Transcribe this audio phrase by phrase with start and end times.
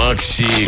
[0.00, 0.66] Макси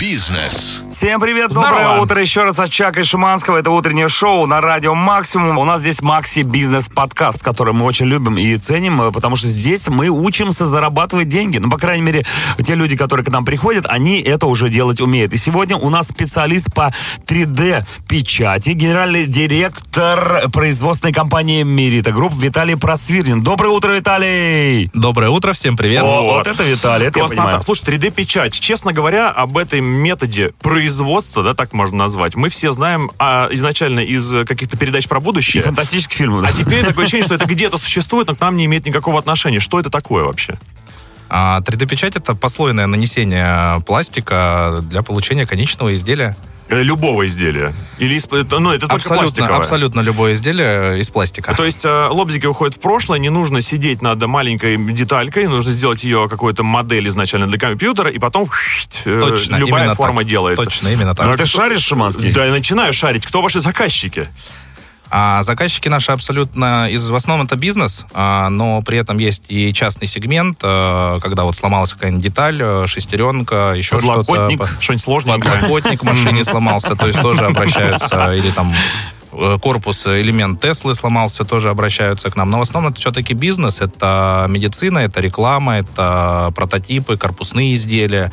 [0.00, 0.82] Бизнес.
[0.90, 1.70] Всем привет, Здорово.
[1.78, 3.58] доброе утро еще раз от Чака и Шиманского.
[3.58, 5.58] Это утреннее шоу на радио Максимум.
[5.58, 9.46] У нас здесь Макси Бизнес подкаст, который мы очень любим и ценим, э, потому что
[9.48, 11.58] здесь мы учимся зарабатывать деньги.
[11.58, 12.24] Ну, по крайней мере,
[12.64, 15.32] те люди, которые к нам приходят, они это уже делать умеют.
[15.32, 16.92] И сегодня у нас специалист по
[17.26, 23.42] 3D-печати, генеральный директор производственной компании Мерита Групп Виталий Просвирнин.
[23.42, 24.90] Доброе утро, Виталий!
[24.94, 26.02] Доброе утро, всем привет.
[26.02, 26.32] О, Вот.
[26.38, 27.42] вот это Виталий, это я Красота.
[27.42, 27.62] понимаю.
[27.62, 28.54] Слушай, 3D-печать.
[28.58, 34.00] Честно говоря, об этом методе производства, да, так можно назвать, мы все знаем а, изначально
[34.00, 35.62] из э, каких-то передач про И будущее.
[35.62, 36.42] фантастический фильм.
[36.42, 36.48] да.
[36.48, 39.60] А теперь такое ощущение, что это где-то существует, но к нам не имеет никакого отношения.
[39.60, 40.58] Что это такое вообще?
[41.28, 46.36] А, 3D-печать это послойное нанесение пластика для получения конечного изделия.
[46.68, 47.74] Э, Любого изделия.
[47.98, 49.58] Или из- ну, это только Абсолютно, пластиковое.
[49.58, 51.54] абсолютно любое изделие из пластика.
[51.54, 56.04] То есть э, лобзики уходят в прошлое, не нужно сидеть над маленькой деталькой, нужно сделать
[56.04, 58.48] ее какую-то модель изначально для компьютера, и потом
[59.04, 60.30] э, Точно, любая форма так.
[60.30, 60.64] делается.
[60.64, 61.26] Точно, именно так.
[61.26, 62.32] Ну, ты шаришь, Шиманский?
[62.32, 63.26] Да, я начинаю шарить.
[63.26, 64.28] Кто ваши заказчики?
[65.10, 69.72] А заказчики наши абсолютно из в основном это бизнес, а, но при этом есть и
[69.72, 74.24] частный сегмент, а, когда вот сломалась какая-нибудь деталь, а, шестеренка, еще что-то.
[74.24, 74.76] Подлокотник.
[74.80, 75.54] Что-нибудь сложненькое?
[75.54, 78.74] Подлокотник в машине сломался, то есть тоже обращаются, или там
[79.32, 82.50] э, корпус, э, элемент Теслы сломался, тоже обращаются к нам.
[82.50, 88.32] Но в основном это все-таки бизнес, это медицина, это реклама, это прототипы, корпусные изделия.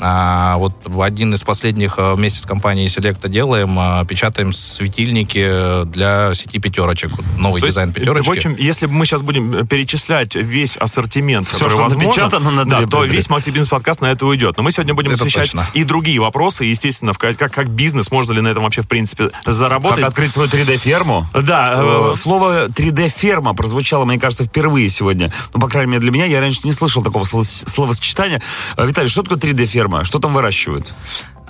[0.00, 5.84] А, вот в один из последних э, вместе с компанией Selecta делаем, а, печатаем светильники
[5.86, 7.10] для сети пятерочек.
[7.12, 8.28] Вот Новый То есть, дизайн пятерочки.
[8.28, 12.08] В общем, если бы мы сейчас будем э, перечислять весь ассортимент, Всё, который что возможен,
[12.08, 14.56] напечатано на да, то весь Макси Бизнес подкаст на это уйдет.
[14.56, 15.66] Но мы сегодня будем Это освещать точно.
[15.74, 20.00] и другие вопросы, естественно, как, как бизнес, можно ли на этом вообще, в принципе, заработать.
[20.00, 21.26] Как открыть свою 3D-ферму?
[21.34, 25.32] Да, Э, э, Слово 3D-ферма прозвучало, мне кажется, впервые сегодня.
[25.54, 26.24] Ну, по крайней мере, для меня.
[26.26, 28.40] Я раньше не слышал такого сло- словосочетания.
[28.76, 29.89] Э, Виталий, что такое 3D-ферма?
[30.04, 30.92] Что там выращивают?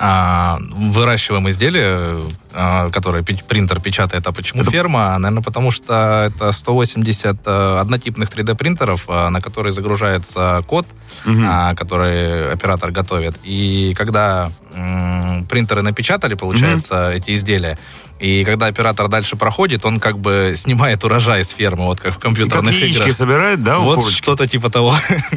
[0.03, 2.19] А, выращиваем изделия,
[2.53, 4.25] а, которые пи- принтер печатает.
[4.25, 5.15] А почему ферма?
[5.19, 10.87] Наверное, потому что это 180 э, однотипных 3D-принтеров, а, на которые загружается код,
[11.27, 13.37] а, который оператор готовит.
[13.43, 17.77] И когда м, принтеры напечатали, получается, эти изделия,
[18.19, 22.17] и когда оператор дальше проходит, он как бы снимает урожай с фермы, вот как в
[22.17, 23.13] И как компьютерных играх.
[23.13, 24.17] собирают, да, у Вот курочки?
[24.17, 24.95] что-то типа того.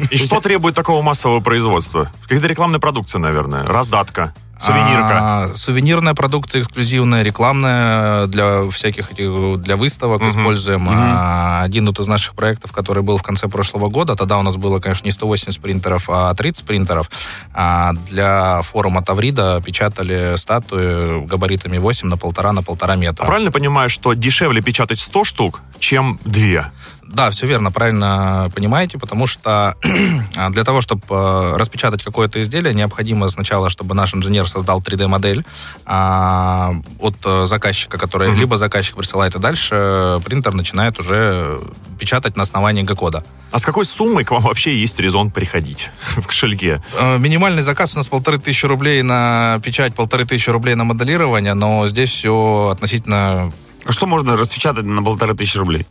[0.09, 2.11] и что требует такого массового производства?
[2.23, 3.65] Какая-то рекламная продукция, наверное.
[3.65, 5.19] Раздатка, сувенирка.
[5.21, 10.29] А, сувенирная продукция эксклюзивная, рекламная для всяких этих, для выставок Мгм.
[10.29, 10.87] используем.
[10.89, 14.55] А, один вот из наших проектов, который был в конце прошлого года, тогда у нас
[14.55, 17.09] было, конечно, не 180 принтеров, а 30 принтеров.
[17.53, 23.23] А, для форума Таврида печатали статуи габаритами 8 на полтора на полтора метра.
[23.23, 26.71] А правильно понимаю, что дешевле печатать 100 штук, чем 2?
[27.07, 29.75] Да, все верно, правильно понимаете, потому что
[30.35, 35.45] а, для того, чтобы распечатать какое-то изделие, необходимо сначала, чтобы наш инженер создал 3D-модель
[35.85, 38.39] а, от э, заказчика, который Мгм.
[38.39, 41.59] либо заказчик присылает, и дальше э, принтер начинает уже
[41.99, 43.23] печатать на основании Г-кода.
[43.51, 46.81] А с какой суммой к вам вообще есть резон приходить в кошельке?
[46.99, 51.53] Э, Минимальный заказ у нас полторы тысячи рублей на печать, полторы тысячи рублей на моделирование,
[51.53, 53.53] но здесь все относительно
[53.85, 55.85] А Что можно распечатать на полторы тысячи рублей?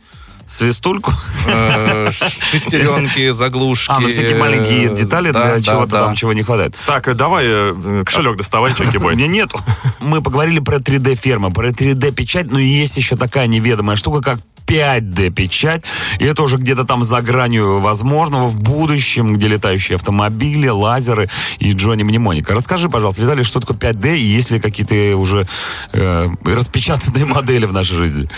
[0.47, 1.11] Свистульку?
[1.47, 2.11] э,
[2.51, 3.91] шестеренки, заглушки.
[3.91, 6.05] А, ну всякие маленькие детали Да, для да, чего-то да.
[6.05, 6.75] там, чего не хватает.
[6.85, 9.15] Так, э, давай э, кошелек доставай, чеки-бой.
[9.15, 9.59] меня нету.
[9.99, 15.83] Мы поговорили про 3D-фермы, про 3D-печать, но есть еще такая неведомая штука, как 5D-печать.
[16.19, 21.29] И это уже где-то там за гранью возможного в будущем, где летающие автомобили, лазеры
[21.59, 22.53] и Джонни Мнемоника.
[22.53, 25.47] Расскажи, пожалуйста, Виталий, что такое 5D и есть ли какие-то уже
[25.93, 28.29] э, распечатанные модели в нашей жизни?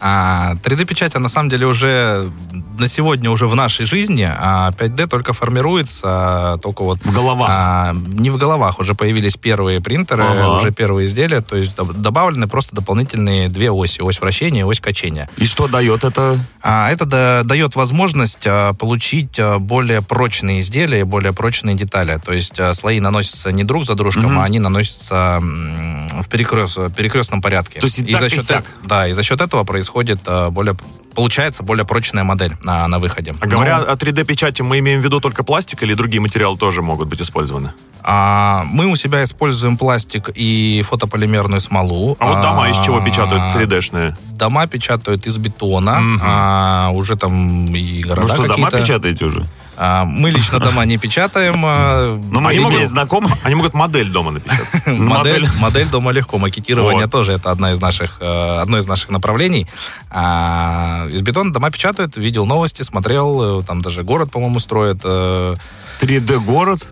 [0.00, 2.28] А 3D-печать, на самом деле, уже
[2.78, 6.98] на сегодня уже в нашей жизни, а 5D только формируется, а, только вот...
[7.04, 7.48] В головах.
[7.50, 10.58] а, не в головах, уже появились первые принтеры, Ага.
[10.58, 14.80] уже первые изделия, то есть доб- добавлены просто дополнительные две оси, ось вращения и ось
[14.80, 15.28] качения.
[15.36, 16.38] И что дает это?
[16.60, 22.20] А это да- дает возможность а, получить а, более прочные изделия и более прочные детали.
[22.24, 24.38] То есть а, слои наносятся не друг за дружком, Мгм.
[24.40, 27.78] а они наносятся в перекрест- перекрестном порядке.
[27.80, 28.64] То есть и так, за и счет сяк.
[28.64, 29.83] э- да, и за счет этого происходит
[30.26, 30.76] а, более
[31.14, 33.34] получается более прочная модель на, на выходе.
[33.40, 36.82] А говоря Ну, о 3D-печати, мы имеем в виду только пластик или другие материалы тоже
[36.82, 37.72] могут быть использованы?
[38.02, 42.16] а, мы у себя используем пластик и фотополимерную смолу.
[42.18, 44.16] А вот дома из чего А, печатают 3D-шные?
[44.32, 46.00] Дома печатают из бетона.
[46.00, 46.20] Мгм.
[46.22, 49.46] а, уже там и города Вы что, дома печатаете уже?
[49.76, 51.62] А, мы лично дома не печатаем.
[51.66, 53.34] а, Ну, мои могут- есть знакомые.
[53.42, 54.86] Они могут модель дома напечатать.
[54.86, 55.88] модель, модель.
[55.88, 56.38] дома легко.
[56.38, 57.10] Макетирование Вот.
[57.10, 59.66] тоже это одна из наших, э, одно из наших направлений.
[60.10, 62.16] А, из бетона дома печатают.
[62.16, 63.60] Видел новости, смотрел.
[63.60, 65.00] э, Там даже город, по-моему, строят.
[65.04, 65.54] э,
[66.00, 66.86] 3D-город.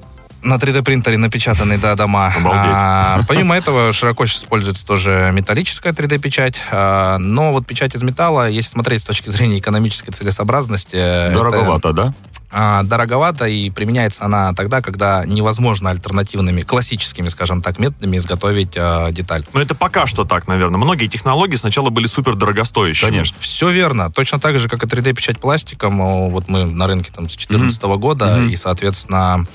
[0.45, 2.33] На 3D принтере напечатаны, да, дома.
[2.45, 6.57] А, помимо этого, широко используется тоже металлическая 3D печать.
[6.73, 10.97] А, но вот печать из металла, если смотреть с точки зрения экономической целесообразности...
[11.33, 12.15] Дороговато, это, да?
[12.55, 19.11] А, дороговато, и применяется она тогда, когда невозможно альтернативными, классическими, скажем так, методами изготовить а,
[19.11, 19.45] деталь.
[19.55, 20.79] Но это пока что так, наверное.
[20.79, 23.09] Многие технологии сначала были супер дорогостоящими.
[23.09, 23.39] Конечно.
[23.41, 24.11] Все верно.
[24.11, 26.31] Точно так же, как и 3D-печать пластиком.
[26.31, 27.99] Вот мы на рынке там с 2014 mm-hmm.
[27.99, 28.51] года, mm-hmm.
[28.51, 29.47] и, соответственно,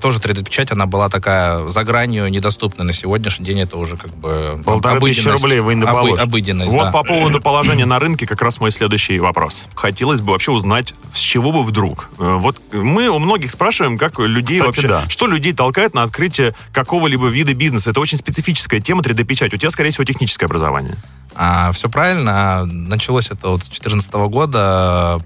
[0.00, 2.84] тоже 3D-печать, она была такая за гранью недоступна.
[2.84, 4.60] На сегодняшний день это уже как бы...
[4.64, 6.90] Полторы тысячи рублей вы не обы- Обыденность, Вот да.
[6.90, 9.64] по поводу положения на рынке как раз мой следующий вопрос.
[9.74, 12.08] Хотелось бы вообще узнать, с чего бы вдруг.
[12.18, 14.88] Э, вот мы у многих спрашиваем, как людей Кстати, вообще...
[14.88, 15.08] да.
[15.08, 17.90] Что людей толкает на открытие какого-либо вида бизнеса?
[17.90, 19.52] Это очень специфическая тема 3D-печать.
[19.54, 20.96] У тебя, скорее всего, техническое образование.
[21.36, 22.64] А, все правильно.
[22.64, 25.20] Началось это вот с 2014 года.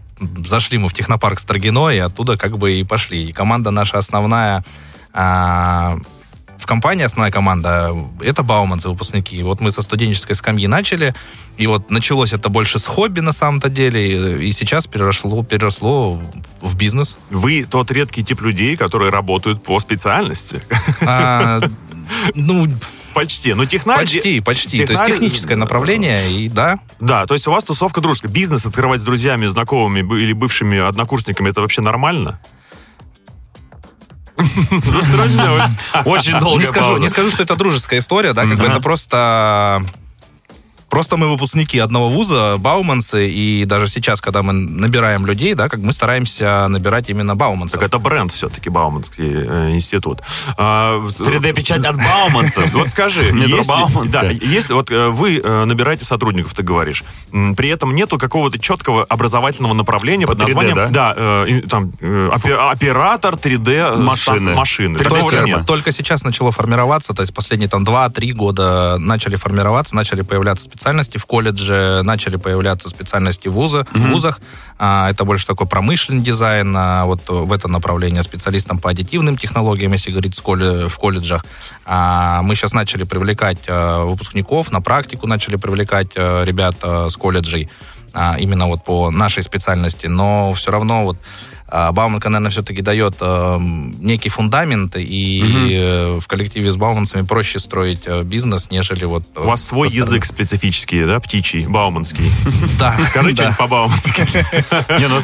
[0.46, 3.24] Зашли мы в технопарк Строгино, и оттуда как бы и пошли.
[3.24, 4.64] И команда наша основная
[5.12, 5.96] а,
[6.58, 9.36] в компании основная команда это Бауманцы, выпускники.
[9.36, 11.14] И вот мы со студенческой скамьи начали,
[11.56, 16.20] и вот началось это больше с хобби на самом-то деле, и сейчас переросло, переросло
[16.60, 17.16] в бизнес.
[17.30, 20.60] Вы тот редкий тип людей, которые работают по специальности.
[21.00, 21.60] А,
[22.34, 22.66] ну,
[23.18, 23.54] Почти.
[23.54, 23.98] Ну, технарь...
[23.98, 24.78] Почти, почти.
[24.78, 25.06] Технарь...
[25.06, 26.78] То есть техническое направление, и да.
[27.00, 28.30] Да, то есть у вас тусовка дружеская.
[28.30, 32.40] Бизнес открывать с друзьями, знакомыми или бывшими однокурсниками, это вообще нормально?
[36.04, 36.60] Очень долго.
[36.60, 39.82] Не скажу, не скажу, что это дружеская история, да, как бы это просто
[40.88, 45.80] Просто мы выпускники одного вуза, Бауманцы, и даже сейчас, когда мы набираем людей, да, как
[45.80, 47.78] мы стараемся набирать именно Бауманцев.
[47.78, 50.20] Так это бренд все-таки, Бауманский э, институт.
[50.56, 52.74] 3D-печать от Бауманцев.
[52.78, 58.58] Вот скажи, если, вот э, вы э, набираете сотрудников, ты говоришь, при этом нету какого-то
[58.58, 64.54] четкого образовательного направления По под названием, 3D, да, э, там, э, оператор 3D Машины.
[64.54, 64.96] машины.
[64.96, 65.46] 3D Такого ферма.
[65.46, 65.66] нет.
[65.66, 71.18] Только сейчас начало формироваться, то есть последние там 2-3 года начали формироваться, начали появляться специальности
[71.18, 74.40] в колледже, начали появляться специальности в, вуза, в вузах.
[74.78, 79.92] А, это больше такой промышленный дизайн, а, вот в это направление специалистам по аддитивным технологиям,
[79.92, 81.44] если говорить в колледжах.
[81.84, 87.68] А, мы сейчас начали привлекать а, выпускников, на практику начали привлекать а, ребят с колледжей
[88.14, 91.18] а, именно вот по нашей специальности, но все равно вот
[91.70, 98.02] Бауманка, наверное, все-таки дает э, некий фундамент, и э, в коллективе с Бауманцами проще строить
[98.06, 99.24] э, бизнес, нежели вот...
[99.36, 102.30] У вас свой язык специфический, да, птичий, бауманский.
[102.78, 102.96] Да.
[103.08, 104.26] Скажи что-нибудь по-баумански.
[105.08, 105.20] Ну,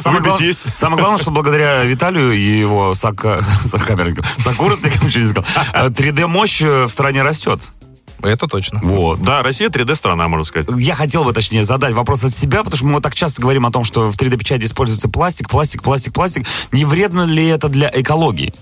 [0.75, 3.99] самое, главное, что благодаря Виталию и его сокурсникам,
[5.07, 7.61] ничего не сказал, э, 3D-мощь в стране растет.
[8.21, 8.79] Это точно.
[8.81, 9.21] Вот.
[9.21, 10.67] Да, Россия 3D-страна, можно сказать.
[10.77, 13.65] Я хотел бы, точнее, задать вопрос от себя, потому что мы вот так часто говорим
[13.65, 16.45] о том, что в 3D-печати используется пластик, пластик, пластик, пластик.
[16.71, 18.53] Не вредно ли это для экологии?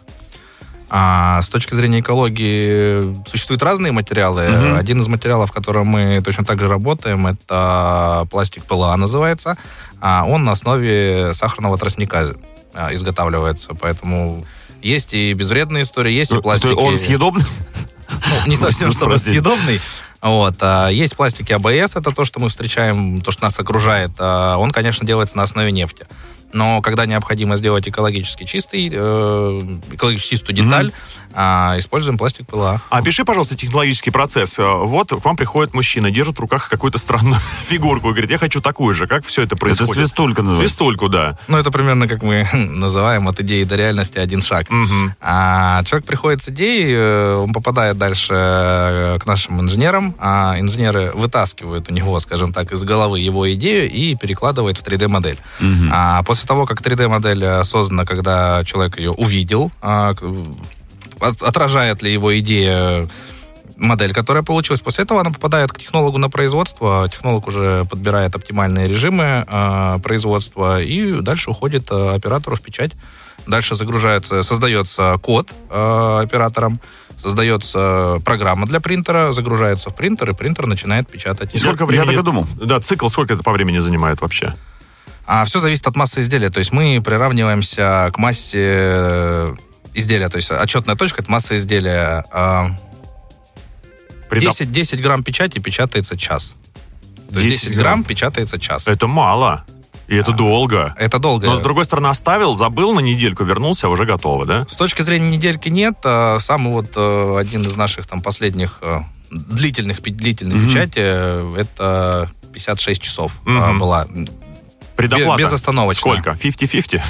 [0.95, 4.47] А с точки зрения экологии существуют разные материалы.
[4.47, 4.75] Мгм.
[4.77, 9.57] Один из материалов, в котором мы точно так же работаем, это пластик ПЛА называется.
[9.99, 12.35] А он на основе сахарного тростника
[12.75, 13.73] а, изготавливается.
[13.73, 14.45] Поэтому
[14.83, 16.73] есть и безвредные истории, есть и пластики.
[16.73, 17.45] То Он съедобный?
[18.41, 19.79] Ну, не совсем чтобы съедобный.
[20.21, 20.55] Вот.
[20.61, 24.11] а есть пластики АБС, это то, что мы встречаем, то, что нас окружает.
[24.19, 26.05] А Он, конечно, делается на основе нефти.
[26.53, 30.91] Но когда необходимо сделать экологически чистый, э, экологически чистую деталь,
[31.35, 32.79] а, используем пластик ПЛА.
[32.91, 34.59] Опиши, пожалуйста, технологический процесс.
[34.59, 38.37] Э, Вот к вам приходит мужчина, держит в руках какую-то странную фигурку и говорит, я
[38.37, 39.07] хочу такую же.
[39.07, 39.93] Как все это Это происходит?
[39.95, 40.67] свистулька называется.
[40.75, 41.37] Свистульку, да.
[41.47, 44.69] Ну, это примерно как мы называем от идеи до реальности один шаг.
[44.69, 45.13] Мгм.
[45.21, 51.11] А человек приходит с идеей, э, он попадает дальше э, к нашим инженерам, а инженеры
[51.15, 55.37] вытаскивают у него, скажем так, из головы его идею и перекладывают в 3D-модель.
[55.59, 55.89] Мгм.
[55.91, 60.13] А после того, как 3D-модель э, создана, когда человек ее увидел, а,
[61.19, 63.07] отражает ли его идея
[63.77, 64.81] модель, которая получилась.
[64.81, 67.07] После этого она попадает к технологу на производство.
[67.09, 72.91] Технолог уже подбирает оптимальные режимы э, производства и дальше уходит э, оператору в печать.
[73.47, 76.79] Дальше загружается, создается код э, оператором,
[77.21, 81.53] создается программа для принтера, загружается в принтер, и принтер начинает печатать.
[81.53, 82.07] И сколько Я времени...
[82.07, 82.47] так и думал.
[82.55, 84.53] Да, цикл сколько это по времени занимает вообще?
[85.25, 86.49] А все зависит от массы изделия.
[86.49, 89.55] То есть мы приравниваемся к массе э,
[89.93, 90.29] изделия.
[90.29, 92.25] То есть отчетная точка это масса изделия.
[92.31, 92.67] А
[94.29, 96.55] Предо- 10, 10 грамм печати печатается час.
[97.29, 98.87] То 10 есть 10 грамм печатается час.
[98.87, 99.63] Это мало.
[100.07, 100.93] И это долго.
[100.97, 101.47] Это долго.
[101.47, 104.65] Но, с другой стороны, оставил, забыл на недельку, вернулся, а уже готово, да?
[104.69, 105.95] С точки зрения недельки нет.
[106.03, 108.99] а Самый вот э, один из наших там последних э,
[109.31, 110.67] длительных длительной Мгм.
[110.67, 110.99] печати
[111.57, 113.79] это 56 часов а, Мгм.
[113.79, 114.05] была.
[114.95, 115.43] Предоплата.
[115.43, 115.99] Безостановочно.
[115.99, 116.29] Сколько?
[116.31, 117.01] 50-50?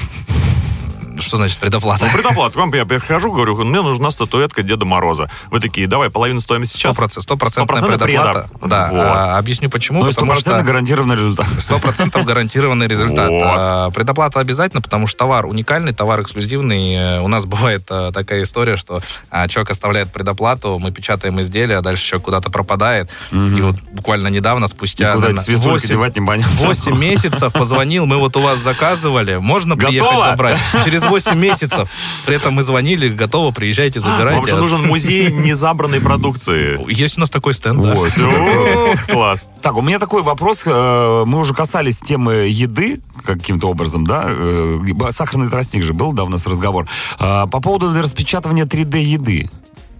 [1.20, 2.05] Что значит предоплата?
[2.05, 2.53] Ну, предоплата.
[2.53, 5.29] К вам я прихожу, говорю, мне нужна статуэтка Деда Мороза.
[5.51, 6.96] Вы такие, давай, половину стоимости сейчас.
[6.96, 8.50] Стопроцентная предоплата.
[8.62, 9.00] Да, Вот.
[9.01, 10.03] а, объясню почему.
[10.03, 11.48] Ну, и потому что гарантированный результат.
[11.60, 13.29] Сто процентов гарантированный результат.
[13.29, 13.43] Вот.
[13.46, 16.96] А, Предоплата обязательно, потому что товар уникальный, товар эксклюзивный.
[16.96, 21.77] Э, У нас бывает а, такая история, что а, человек оставляет предоплату, мы печатаем изделие,
[21.77, 23.10] а дальше человек куда-то пропадает.
[23.32, 26.53] И вот буквально недавно, спустя Куда эти наверное, свистульки 8, девать непонятно.
[26.67, 30.27] 8 месяцев позвонил, мы вот у вас заказывали, можно приехать Готово?
[30.29, 30.60] забрать?
[30.86, 31.89] Через 8 месяцев.
[32.25, 34.50] При этом мы звонили, готово, приезжайте, Вам забирайте.
[34.50, 36.79] же нужен музей незабранной продукции.
[36.91, 37.95] Есть у нас такой стенд, да.
[39.10, 39.48] Класс.
[39.62, 40.63] Так, у меня такой вопрос.
[40.65, 44.25] э, Мы уже касались темы еды каким-то образом, да?
[44.27, 44.79] Э,
[45.12, 46.88] Сахарный тростник же был, да, у нас разговор.
[47.19, 49.50] А, По поводу распечатывания 3D еды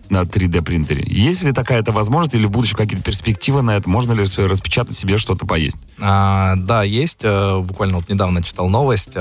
[0.10, 1.03] на 3D принтере.
[1.07, 3.89] Есть ли такая-то возможность или в будущем какие-то перспективы на это?
[3.89, 5.77] Можно ли распе- распечатать себе что-то поесть?
[6.00, 7.19] А, да, есть.
[7.24, 9.12] э, Буквально вот недавно читал новость.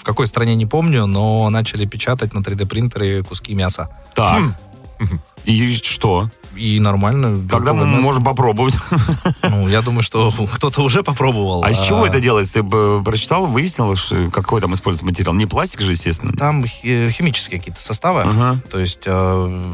[0.00, 3.88] Э, В какой стране не помню, но начали печатать на 3D принтере куски мяса.
[4.14, 4.42] Так.
[5.44, 6.28] И что?
[6.54, 7.40] И нормально.
[7.48, 8.02] Когда мы мясо.
[8.02, 8.74] можем попробовать?
[9.42, 11.64] Ну, я думаю, что кто-то уже попробовал.
[11.64, 12.54] А из чего это делается?
[12.54, 15.32] Ты бы прочитал, выяснил, что какой там используется материал?
[15.34, 16.32] Не пластик же, естественно.
[16.34, 18.22] Там хи- химические какие-то составы.
[18.22, 18.60] Ага.
[18.70, 19.72] То есть э,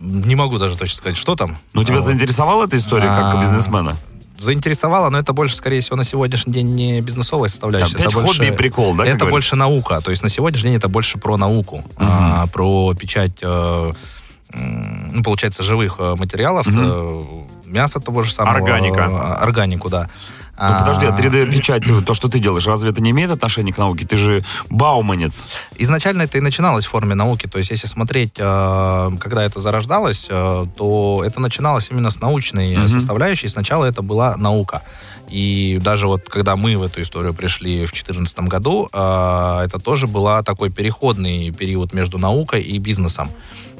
[0.00, 1.56] не могу даже точно сказать, что там.
[1.72, 2.04] Ну, тебя Вот.
[2.04, 3.96] заинтересовала эта история как А, бизнесмена?
[4.38, 7.94] Заинтересовало, но это больше, скорее всего, на сегодняшний день не бизнесовая составляющая.
[7.94, 9.06] Опять это больше, хобби и прикол, да?
[9.06, 10.00] Это больше наука.
[10.00, 13.92] То есть на сегодняшний день это больше про науку, а, про печать, э,
[14.52, 17.22] ну, получается, живых э, материалов, э,
[17.66, 18.56] мяса того же самого.
[18.56, 19.00] Органика.
[19.10, 20.08] э, Органику, да.
[20.56, 24.06] Ну, подожди, а 3D-печать, то, что ты делаешь, разве это не имеет отношения к науке?
[24.06, 24.40] Ты же
[24.70, 25.44] бауманец.
[25.78, 27.48] Изначально это и начиналось в форме науки.
[27.48, 32.76] То есть, если смотреть, э, когда это зарождалось, э, то это начиналось именно с научной
[32.76, 32.88] Мгм.
[32.88, 33.48] составляющей.
[33.48, 34.82] Сначала это была наука.
[35.28, 40.42] И даже вот когда мы в эту историю пришли в 2014 году, это тоже была
[40.44, 43.28] такой переходный период между наукой и бизнесом.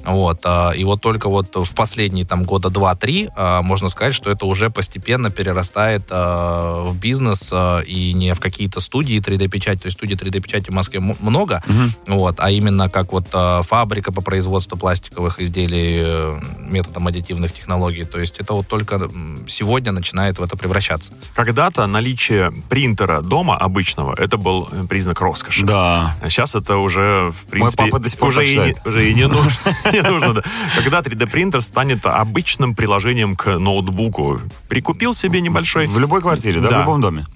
[0.05, 4.31] Вот, а, и вот только вот в последние там года два-три а, можно сказать, что
[4.31, 7.53] это уже постепенно перерастает а, в бизнес
[7.87, 11.63] и не в какие-то студии 3D-печати, то есть студий 3D-печати в Москве много,
[12.07, 13.29] вот, а именно как вот
[13.65, 19.09] фабрика по производству пластиковых изделий э, методом аддитивных технологий, то есть это вот только
[19.49, 21.13] сегодня начинает в это превращаться.
[21.35, 25.65] Когда-то наличие принтера дома обычного, это был э, признак роскоши.
[25.65, 26.17] Да.
[26.21, 29.15] А сейчас это уже, в принципе, папа до сих пор уже, и не, уже и
[29.15, 29.53] не нужно.
[30.03, 30.43] Не нужно, да.
[30.77, 34.41] Когда 3D-принтер станет обычным приложением к ноутбуку.
[34.69, 35.87] Прикупил себе небольшой...
[35.87, 36.81] В любой квартире, да, в Да.
[36.81, 37.27] любом доме.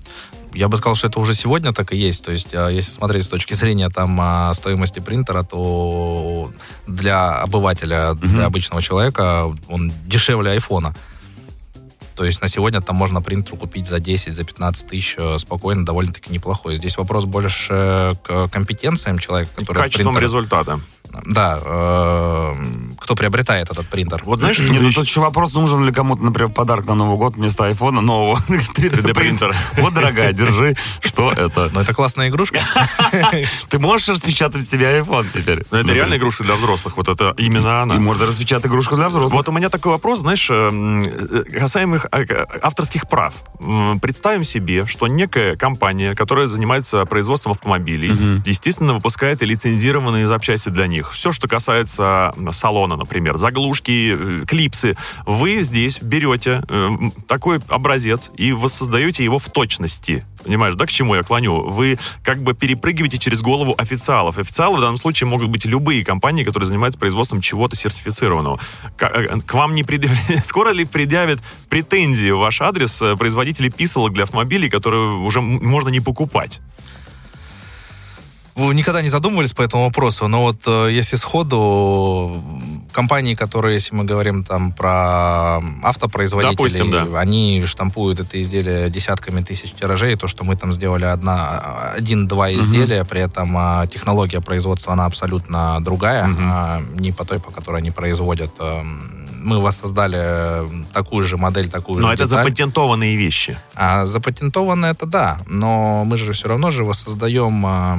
[0.55, 2.25] Я бы сказал, что это уже сегодня так и есть.
[2.25, 6.51] То есть, а, если смотреть с точки зрения там а, стоимости принтера, то
[6.87, 10.95] для обывателя, для обычного человека он дешевле айфона.
[12.17, 15.85] То есть на сегодня там можно принтер купить за 10, за 15 тысяч э, спокойно,
[15.85, 16.75] довольно-таки неплохой.
[16.75, 20.81] Здесь вопрос больше к компетенциям человека, который Качеством принтер- результата.
[21.27, 22.55] Да, э,
[22.99, 24.23] кто приобретает этот принтер.
[24.25, 27.37] Вот знаешь, Не, ну тут еще вопрос, нужен ли кому-то, например, подарок на Новый год
[27.37, 29.55] вместо айфона нового 3D-принтера.
[29.77, 30.77] Вот, дорогая, держи.
[31.01, 31.71] Что это?
[31.73, 32.61] Но это классная игрушка.
[33.69, 35.65] Ты можешь распечатать себе айфон теперь?
[35.71, 36.97] Ну, это реально игрушка для взрослых.
[36.97, 37.97] Вот это именно она.
[37.97, 39.33] И можно распечатать игрушку для взрослых.
[39.35, 42.25] Вот у меня такой вопрос, знаешь, эм, э, касаемых э,
[42.63, 43.35] авторских прав.
[44.01, 50.87] Представим себе, что некая компания, которая занимается производством автомобилей, естественно, выпускает и лицензированные запчасти для
[50.87, 51.13] них.
[51.13, 52.53] Все, что касается м,
[52.89, 56.91] салона, например, заглушки, э, клипсы, вы здесь берете э,
[57.27, 60.25] такой образец и воссоздаете его в точности.
[60.45, 61.69] Понимаешь, да, к чему я клоню?
[61.69, 64.39] Вы как бы перепрыгиваете через голову официалов.
[64.39, 68.59] Официалы в данном случае могут быть любые компании, которые занимаются производством чего-то сертифицированного.
[68.97, 70.45] К, э, к вам не предъявляют...
[70.47, 76.01] Скоро ли предъявят претензии в ваш адрес производители писалок для автомобилей, которые уже можно не
[76.01, 76.61] покупать?
[78.59, 82.37] Вы никогда не задумывались по этому вопросу, но вот э, если сходу
[82.93, 87.21] компании, которые, если мы говорим там про автопроизводителей, Допустим, да.
[87.21, 93.05] они штампуют это изделие десятками тысяч тиражей, то, что мы там сделали одна, один-два изделия,
[93.05, 97.93] при этом а, технология производства, она абсолютно другая, а, не по той, по которой они
[97.93, 98.51] производят.
[98.59, 99.01] Эм,
[99.41, 102.45] Мы воссоздали такую же модель, такую Но же это деталь.
[102.45, 103.57] запатентованные вещи.
[103.77, 107.99] А запатентованно это да, но мы же все равно же воссоздаем а,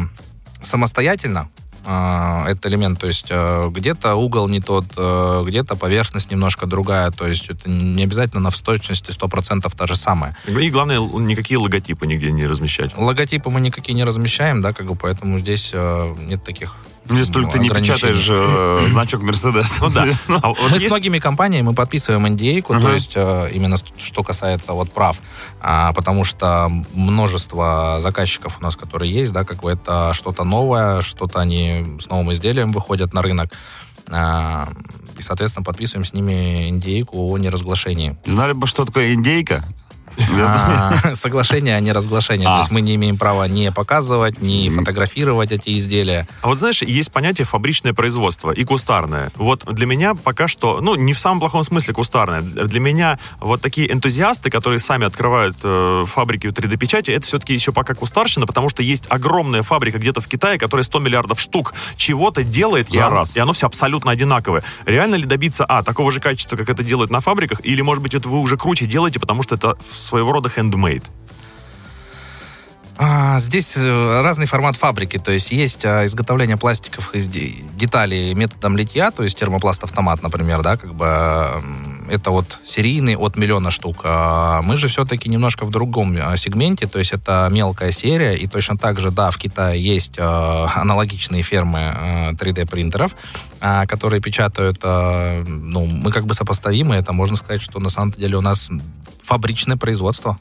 [0.61, 1.49] самостоятельно
[1.85, 7.11] а, этот элемент, то есть а, где-то угол не тот, а, где-то поверхность немножко другая,
[7.11, 10.35] то есть это не обязательно на точности 100% та же самая.
[10.47, 12.97] И главное, никакие логотипы нигде не размещать.
[12.97, 16.75] Логотипы мы никакие не размещаем, да, как бы, поэтому здесь а, нет таких
[17.09, 19.79] Если только ты не печатаешь э, значок Мерседес.
[19.79, 20.07] Ну да.
[20.27, 24.91] А мы с многими компаниями мы подписываем NDA, то есть э, именно что касается вот
[24.91, 25.17] прав,
[25.59, 31.01] а, потому что множество заказчиков у нас, которые есть, да, как бы это что-то новое,
[31.01, 33.51] что-то они с новым изделием выходят на рынок.
[34.11, 34.69] А,
[35.17, 38.17] и, соответственно, подписываем с ними индейку о неразглашении.
[38.25, 39.63] Знали бы, что такое индейка?
[40.39, 42.47] А, соглашение, а не разглашение.
[42.47, 42.57] То а.
[42.59, 46.27] есть мы не имеем права не показывать, не фотографировать эти изделия.
[46.41, 49.31] А вот знаешь, есть понятие фабричное производство и кустарное.
[49.35, 52.41] Вот для меня пока что, ну, не в самом плохом смысле кустарное.
[52.41, 57.93] Для меня вот такие энтузиасты, которые сами открывают э, фабрики 3D-печати, это все-таки еще пока
[57.93, 62.93] кустарщина, потому что есть огромная фабрика где-то в Китае, которая 100 миллиардов штук чего-то делает,
[62.93, 62.99] и
[63.35, 64.63] и оно все абсолютно одинаковое.
[64.85, 68.13] Реально ли добиться, а, такого же качества, как это делают на фабриках, или, может быть,
[68.13, 69.77] это вы уже круче делаете, потому что это
[70.09, 71.05] своего рода handmade?
[73.01, 79.11] А, здесь э, разный формат фабрики, то есть есть а, изготовление пластиковых деталей методом литья,
[79.11, 81.07] то есть термопласт автомат, например, да, как бы
[82.09, 84.01] это вот серийный от миллиона штук.
[84.03, 88.47] А мы же все-таки немножко в другом а, сегменте, то есть это мелкая серия, и
[88.47, 93.15] точно так же, да, в Китае есть а, аналогичные фермы 3D-принтеров,
[93.59, 98.41] которые печатают, ну, мы как бы сопоставимы, это можно сказать, что на самом деле у
[98.41, 98.69] нас
[99.21, 100.39] фабричное производство.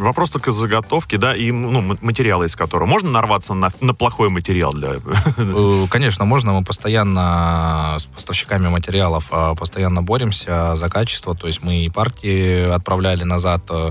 [0.00, 2.86] Вопрос только заготовки, да, и ну, материалы из которого.
[2.86, 4.94] Можно нарваться на, на плохой материал для...
[5.36, 6.52] Э, конечно, можно.
[6.52, 11.34] Мы постоянно с поставщиками материалов а, постоянно боремся за качество.
[11.34, 13.90] То есть мы и партии отправляли назад э,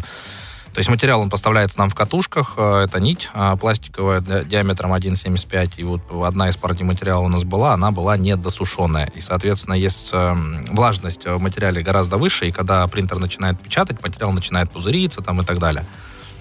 [0.80, 2.54] то есть материал он поставляется нам в катушках.
[2.56, 5.74] Э, это нить э, пластиковая диаметром 1,75.
[5.76, 9.12] И вот одна из партий материала у нас была, она была недосушенная.
[9.14, 14.32] И, соответственно, есть эм, влажность в материале гораздо выше, и когда принтер начинает печатать, материал
[14.32, 15.84] начинает пузыриться там и так далее.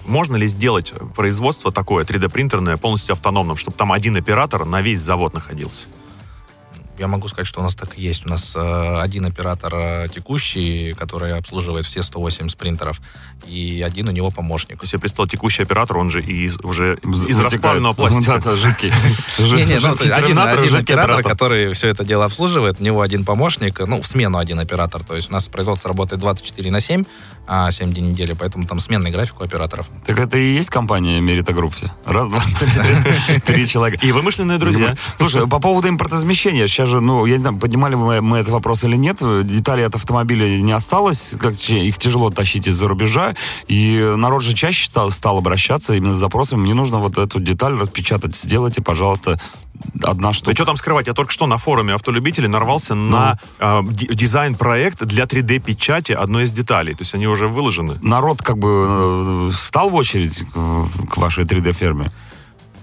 [0.05, 5.33] Можно ли сделать производство такое 3D-принтерное полностью автономным, чтобы там один оператор на весь завод
[5.33, 5.87] находился?
[6.99, 8.25] Я могу сказать, что у нас так и есть.
[8.25, 13.01] У нас э, один оператор э, текущий, который обслуживает все 180 принтеров,
[13.47, 14.79] и один у него помощник.
[14.81, 18.41] Если я представил текущий оператор, он же из, уже из расплавленного пластика.
[18.43, 18.91] Да, жидкий.
[19.39, 24.37] Ну, один оператор, который все это дело обслуживает, у него один помощник, ну, в смену
[24.37, 25.03] один оператор.
[25.03, 27.03] То есть у нас производство работает 24 на 7,
[27.47, 29.87] а 7 дней недели, поэтому там сменный график у операторов.
[30.05, 31.91] Так это и есть компания Group все?
[32.05, 34.05] Раз, два, три, три человека.
[34.05, 34.95] И вымышленные друзья.
[35.17, 38.83] Слушай, по поводу импортозамещения, сейчас же, ну, я не знаю, поднимали мы, мы этот вопрос
[38.83, 43.35] или нет, деталей от автомобиля не осталось, как, их тяжело тащить из-за рубежа,
[43.67, 47.73] и народ же чаще стал, стал обращаться именно с запросами, мне нужно вот эту деталь
[47.73, 49.39] распечатать, сделайте, пожалуйста,
[50.03, 50.51] одна штука.
[50.51, 53.11] Да что там скрывать, я только что на форуме автолюбителей нарвался ну.
[53.11, 57.95] на э, дизайн-проект для 3D-печати одной из деталей, то есть они уже выложены.
[58.01, 60.43] Народ как бы э, стал в очередь
[61.09, 62.11] к вашей 3D-ферме?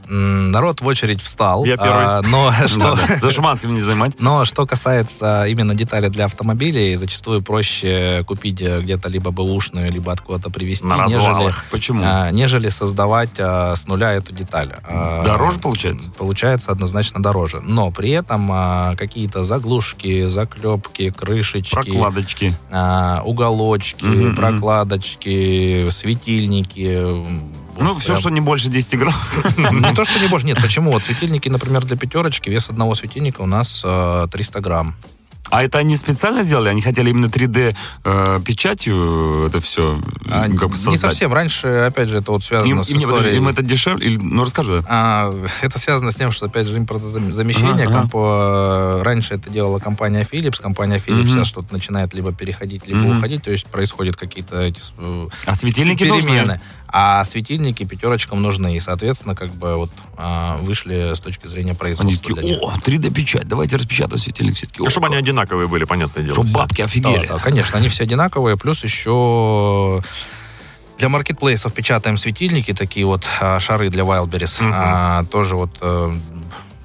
[0.09, 1.64] Народ в очередь встал.
[1.64, 2.05] Я первый.
[2.05, 2.99] А, но что...
[3.21, 4.12] За Шуманским не занимать.
[4.19, 10.12] Но что касается именно деталей для автомобилей, зачастую проще купить э, где-то либо бэушную, либо
[10.12, 12.03] откуда-то привезти, На нежели, Почему?
[12.05, 14.75] А, нежели создавать а, с нуля эту деталь.
[14.85, 16.11] А, дороже получается?
[16.16, 17.61] Получается однозначно дороже.
[17.62, 21.75] Но при этом а, какие-то заглушки, заклепки, крышечки...
[21.75, 22.55] Прокладочки.
[22.71, 27.25] А, уголочки, угу, прокладочки, светильники
[27.79, 29.15] ну, все, что не больше 10 грамм.
[29.57, 30.61] Не то, что не больше, нет.
[30.61, 30.93] Почему?
[30.93, 34.95] Вот светильники, например, для пятерочки, вес одного светильника у нас 300 э, грамм.
[35.51, 36.71] А это они специально сделали?
[36.71, 38.41] Они хотели именно 3D э,
[39.47, 41.33] это все а, как бы Не совсем.
[41.33, 43.37] Раньше, опять же, это вот связано им, с им, историей...
[43.37, 44.07] Им это дешевле?
[44.07, 44.83] Или, ну, расскажи.
[44.89, 47.87] А, это связано с тем, что, опять же, импортозамещение.
[47.87, 49.05] Ага, ага.
[49.05, 50.61] Раньше это делала компания Philips.
[50.61, 51.29] Компания Philips угу.
[51.29, 53.19] сейчас что-то начинает либо переходить, либо угу.
[53.19, 53.43] уходить.
[53.43, 56.47] То есть происходят какие-то эти э, а светильники перемены.
[56.47, 56.61] Должны?
[56.88, 58.77] А светильники пятерочкам нужны.
[58.77, 62.38] И, соответственно, как бы вот а, вышли с точки зрения производства.
[62.38, 64.83] Они такие, о, 3D-печать, давайте распечатаем светильник все-таки.
[64.83, 66.35] Ну, чтобы они одинаковые были, понятное дело.
[66.35, 67.27] Чтобы бабки офигели.
[67.27, 68.57] Да, да, конечно, они все одинаковые.
[68.57, 70.03] Плюс еще
[70.99, 74.61] для маркетплейсов печатаем светильники, такие вот а, шары для Wildberries.
[74.61, 74.72] Uh-huh.
[74.72, 76.14] А, тоже вот а,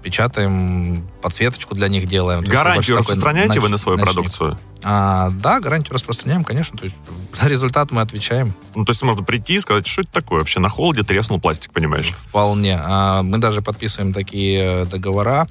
[0.01, 2.43] печатаем, подсветочку для них делаем.
[2.43, 4.15] Гарантию распространяете такой, вы на свою ночник.
[4.15, 4.59] продукцию?
[4.83, 6.77] А, да, гарантию распространяем, конечно.
[6.77, 6.95] То есть
[7.39, 8.53] за результат мы отвечаем.
[8.75, 10.59] Ну, то есть можно прийти и сказать, что это такое вообще?
[10.59, 12.09] На холоде треснул пластик, понимаешь?
[12.09, 12.79] Вполне.
[12.81, 15.47] А, мы даже подписываем такие договора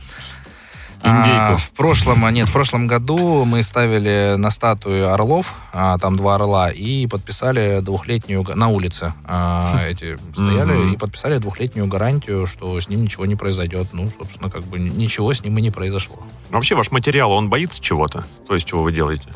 [1.02, 1.54] Индейку.
[1.54, 6.34] А, в прошлом, нет, в прошлом году мы ставили на статую орлов, а, там два
[6.34, 12.88] орла, и подписали двухлетнюю на улице а, эти стояли и подписали двухлетнюю гарантию, что с
[12.88, 13.88] ним ничего не произойдет.
[13.92, 16.18] Ну, собственно, как бы ничего с ним и не произошло.
[16.50, 18.24] Вообще ваш материал, он боится чего-то?
[18.46, 19.30] То есть чего вы делаете?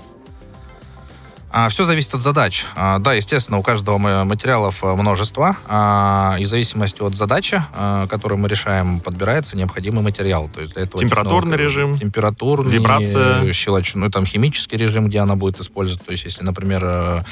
[1.57, 2.67] А, все зависит от задач.
[2.75, 5.57] А, да, естественно, у каждого материалов э, множество.
[5.69, 7.63] А, и в зависимости от задачи,
[8.09, 10.51] которую мы решаем, подбирается необходимый материал.
[10.53, 15.37] То есть для этого температурный режим, температурный, вибрация, щелочной, ну, там химический режим, где она
[15.37, 16.05] будет использоваться.
[16.05, 17.23] То есть если, например, э,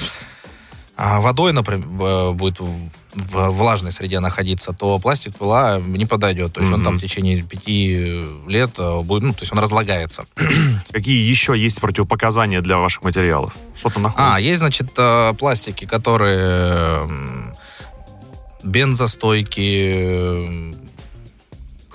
[0.96, 2.60] водой, например, будет
[3.14, 6.52] в влажной среде находиться, то пластик пыла не подойдет.
[6.52, 6.76] То есть mm-hmm.
[6.76, 10.24] он там в течение пяти лет э, будет, ну, то есть он разлагается.
[10.92, 13.54] Какие еще есть противопоказания для ваших материалов?
[13.76, 14.34] Что то находится?
[14.34, 17.02] А, есть, значит, э, пластики, которые
[18.64, 20.74] бензостойкие,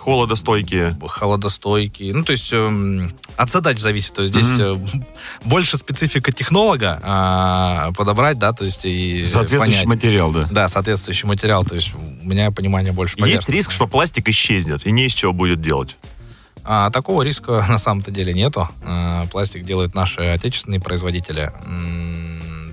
[0.07, 0.95] холодостойкие.
[1.05, 2.13] Холодостойкие.
[2.13, 4.13] Ну, то есть э, от задач зависит.
[4.13, 5.05] То есть здесь mm-hmm.
[5.43, 9.85] больше специфика технолога э, подобрать, да, то есть и Соответствующий понять.
[9.85, 10.47] материал, да.
[10.49, 11.65] Да, соответствующий материал.
[11.65, 15.33] То есть у меня понимание больше Есть риск, что пластик исчезнет и не из чего
[15.33, 15.97] будет делать?
[16.63, 18.69] А, такого риска на самом-то деле нету.
[18.85, 21.51] А, пластик делают наши отечественные производители.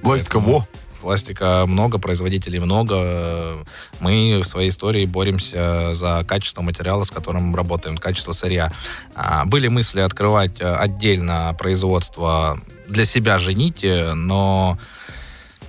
[0.03, 0.64] Пластика во
[1.05, 3.59] пластика много, производителей много.
[4.01, 8.73] Мы в своей истории боремся за качество материала, с которым работаем, качество сырья.
[9.14, 14.79] А, были мысли открывать э, отдельно производство для себя же нити, но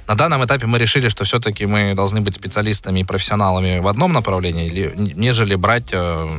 [0.07, 4.13] на данном этапе мы решили, что все-таки мы должны быть специалистами и профессионалами в одном
[4.13, 6.29] направлении, нежели брать э,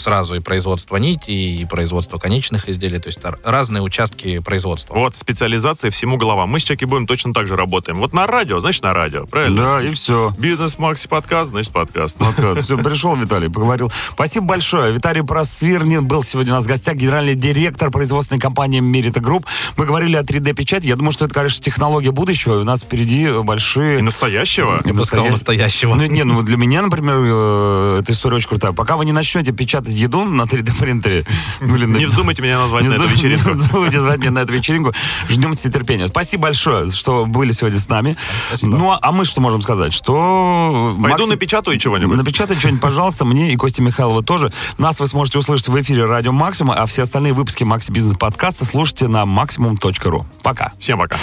[0.00, 4.94] сразу и производство нити, и производство конечных изделий, то есть разные участки производства.
[4.94, 6.46] Вот, специализация всему голова.
[6.46, 7.98] Мы с Чаки будем точно так же работаем.
[7.98, 9.62] Вот на радио, значит, на радио, правильно?
[9.62, 10.32] Да, и все.
[10.38, 12.16] Бизнес Макси подкаст, значит, подкаст.
[12.16, 12.60] Подкаст.
[12.64, 13.92] Все, пришел Виталий, поговорил.
[14.10, 14.92] Спасибо большое.
[14.92, 19.44] Виталий Просвирнин был сегодня у нас в гостях, генеральный директор производственной компании Merita Group.
[19.76, 20.86] Мы говорили о 3D-печати.
[20.86, 23.98] Я думаю, что это, конечно, технология будущего, и у нас впереди большие...
[23.98, 24.80] И настоящего?
[24.84, 25.94] Я бы сказал, настоящего.
[25.94, 28.72] Ну, не, ну, для меня, например, э, эта история очень крутая.
[28.72, 31.24] Пока вы не начнете печатать еду на 3D принтере.
[31.60, 33.50] Блин, не вздумайте меня назвать на эту вечеринку.
[33.50, 34.92] Не вздумайте звать меня на эту вечеринку.
[35.28, 36.08] Ждем с нетерпением.
[36.08, 38.16] Спасибо большое, что были сегодня с нами.
[38.48, 38.76] Спасибо.
[38.76, 39.92] Ну, а мы что можем сказать?
[39.92, 40.94] Что...
[40.96, 41.28] Пойду Максим...
[41.28, 42.16] напечатаю чего-нибудь.
[42.16, 44.52] Напечатай что-нибудь, пожалуйста, мне и Косте Михайлова тоже.
[44.78, 48.64] Нас вы сможете услышать в эфире Радио Максимум, а все остальные выпуски Макси Бизнес подкаста
[48.64, 50.26] слушайте на максимум.ру.
[50.42, 50.72] Пока.
[50.78, 51.18] Всем пока.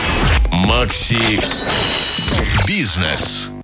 [0.51, 1.39] Макси
[2.67, 3.56] Бизнес.